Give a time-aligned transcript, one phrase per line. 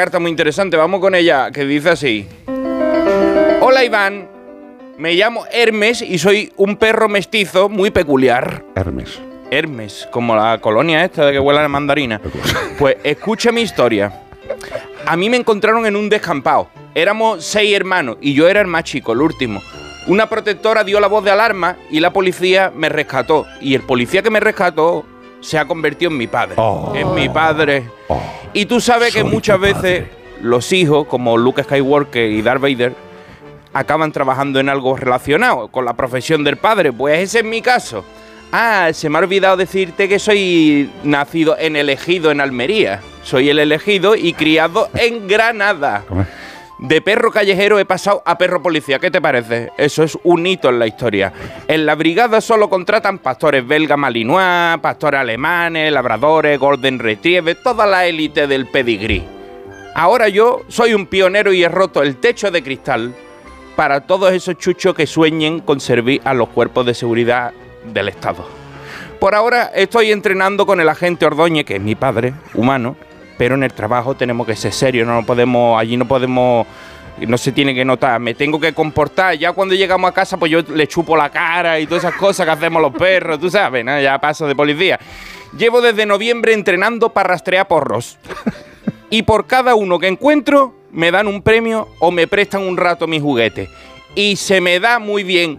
[0.00, 2.26] carta muy interesante, vamos con ella, que dice así.
[3.60, 4.30] Hola Iván,
[4.96, 8.64] me llamo Hermes y soy un perro mestizo muy peculiar.
[8.74, 9.20] Hermes.
[9.50, 12.18] Hermes, como la colonia esta de que huele a mandarina.
[12.78, 14.22] Pues escucha mi historia.
[15.04, 16.70] A mí me encontraron en un descampado.
[16.94, 19.60] Éramos seis hermanos y yo era el más chico, el último.
[20.06, 23.44] Una protectora dio la voz de alarma y la policía me rescató.
[23.60, 25.04] Y el policía que me rescató
[25.40, 26.54] se ha convertido en mi padre.
[26.56, 26.92] Oh.
[26.94, 27.88] Es mi padre.
[28.08, 28.20] Oh,
[28.52, 30.04] Y tú sabes que muchas veces
[30.42, 32.94] los hijos, como Luke Skywalker y Darth Vader,
[33.72, 36.92] acaban trabajando en algo relacionado con la profesión del padre.
[36.92, 38.04] Pues ese es mi caso.
[38.52, 43.00] Ah, se me ha olvidado decirte que soy nacido en elegido en Almería.
[43.22, 46.02] Soy el elegido y criado en Granada.
[46.80, 48.98] De perro callejero he pasado a perro policía.
[48.98, 49.70] ¿Qué te parece?
[49.76, 51.30] Eso es un hito en la historia.
[51.68, 58.06] En la brigada solo contratan pastores belga malinois, pastores alemanes, labradores, golden retriever, toda la
[58.06, 59.22] élite del pedigrí.
[59.94, 63.14] Ahora yo soy un pionero y he roto el techo de cristal
[63.76, 67.52] para todos esos chuchos que sueñen con servir a los cuerpos de seguridad
[67.92, 68.46] del Estado.
[69.18, 72.96] Por ahora estoy entrenando con el agente Ordóñez, que es mi padre, humano,
[73.40, 76.66] pero en el trabajo tenemos que ser serios, no podemos, allí no podemos,
[77.26, 80.52] no se tiene que notar, me tengo que comportar, ya cuando llegamos a casa pues
[80.52, 83.82] yo le chupo la cara y todas esas cosas que hacemos los perros, tú sabes,
[83.82, 83.98] ¿no?
[83.98, 85.00] ya paso de policía.
[85.56, 88.18] Llevo desde noviembre entrenando para rastrear porros.
[89.08, 93.06] Y por cada uno que encuentro, me dan un premio o me prestan un rato
[93.06, 93.70] mis juguetes.
[94.14, 95.58] Y se me da muy bien.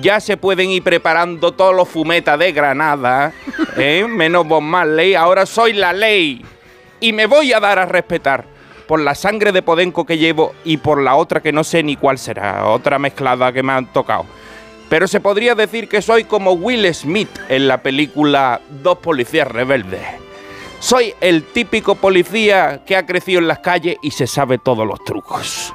[0.00, 3.32] Ya se pueden ir preparando todos los fumetas de Granada,
[3.76, 4.06] ¿eh?
[4.08, 5.16] menos Bob Marley.
[5.16, 6.44] Ahora soy la ley.
[7.00, 8.44] Y me voy a dar a respetar
[8.88, 11.94] por la sangre de Podenco que llevo y por la otra que no sé ni
[11.94, 14.24] cuál será, otra mezclada que me han tocado.
[14.88, 20.00] Pero se podría decir que soy como Will Smith en la película Dos policías rebeldes.
[20.80, 25.04] Soy el típico policía que ha crecido en las calles y se sabe todos los
[25.04, 25.74] trucos.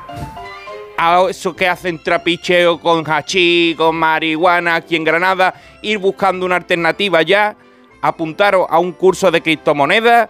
[0.98, 6.56] A eso que hacen trapicheo con hachí, con marihuana aquí en Granada, ir buscando una
[6.56, 7.56] alternativa ya,
[8.02, 10.30] apuntaros a un curso de criptomonedas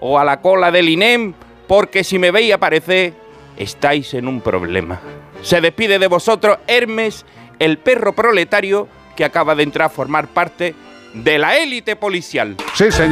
[0.00, 1.34] o a la cola del INEM,
[1.66, 3.14] porque si me veis aparecer,
[3.56, 5.00] estáis en un problema.
[5.42, 7.24] Se despide de vosotros Hermes,
[7.58, 10.74] el perro proletario que acaba de entrar a formar parte
[11.14, 12.56] de la élite policial.
[12.74, 13.02] Sí, señor.